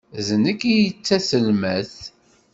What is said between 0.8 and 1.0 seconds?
d